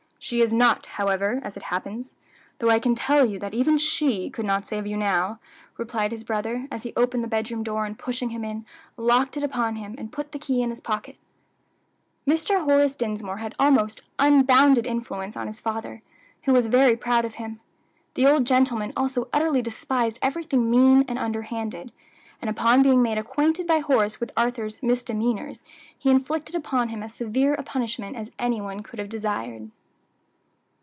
"She 0.23 0.41
is 0.43 0.53
not, 0.53 0.85
however, 0.85 1.39
as 1.41 1.57
it 1.57 1.63
happens, 1.63 2.13
though 2.59 2.69
I 2.69 2.77
can 2.77 2.93
tell 2.93 3.25
you 3.25 3.39
that 3.39 3.55
even 3.55 3.79
she 3.79 4.29
could 4.29 4.45
not 4.45 4.67
save 4.67 4.85
you 4.85 4.95
now," 4.95 5.39
replied 5.77 6.11
his 6.11 6.23
brother, 6.23 6.67
as 6.69 6.83
he 6.83 6.93
opened 6.95 7.23
the 7.23 7.27
bedroom 7.27 7.63
door, 7.63 7.87
and 7.87 7.97
pushing 7.97 8.29
him 8.29 8.45
in, 8.45 8.63
locked 8.97 9.35
it 9.35 9.41
upon 9.41 9.77
him, 9.77 9.95
and 9.97 10.11
put 10.11 10.31
the 10.31 10.37
key 10.37 10.61
in 10.61 10.69
his 10.69 10.79
pocket. 10.79 11.17
Mr. 12.27 12.63
Horace 12.65 12.95
Dinsmore 12.95 13.37
had 13.39 13.55
almost 13.57 14.03
unbounded 14.19 14.85
influence 14.85 15.35
over 15.35 15.47
his 15.47 15.59
father, 15.59 16.03
who 16.43 16.53
was 16.53 16.67
very 16.67 16.95
proud 16.95 17.25
of 17.25 17.33
him; 17.35 17.59
the 18.13 18.27
old 18.27 18.45
gentleman 18.45 18.93
also 18.95 19.27
utterly 19.33 19.63
despised 19.63 20.19
everything 20.21 20.69
mean 20.69 21.03
and 21.07 21.17
underhanded, 21.17 21.91
and 22.41 22.47
upon 22.47 22.83
being 22.83 23.01
made 23.01 23.17
acquainted 23.17 23.65
by 23.65 23.79
Horace 23.79 24.19
with 24.19 24.31
Arthur's 24.37 24.83
misdemeanors 24.83 25.63
he 25.97 26.11
inflicted 26.11 26.53
upon 26.53 26.89
him 26.89 27.01
as 27.01 27.11
severe 27.11 27.55
a 27.55 27.63
punishment 27.63 28.15
as 28.15 28.29
any 28.37 28.61
one 28.61 28.83
could 28.83 28.99
have 28.99 29.09
desired. 29.09 29.71